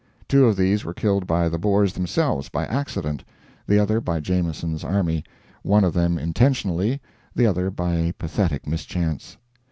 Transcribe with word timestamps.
Two 0.27 0.45
of 0.47 0.55
these 0.57 0.83
were 0.83 0.95
killed 0.95 1.27
by 1.27 1.47
the 1.47 1.59
Boers 1.59 1.93
themselves, 1.93 2.49
by 2.49 2.65
accident, 2.65 3.23
the 3.67 3.77
other 3.77 4.01
by 4.01 4.19
Jameson's 4.19 4.83
army 4.83 5.23
one 5.61 5.83
of 5.83 5.93
them 5.93 6.17
intentionally, 6.17 6.99
the 7.35 7.45
other 7.45 7.69
by 7.69 7.93
a 7.93 8.13
pathetic 8.13 8.65
mischance. 8.65 9.37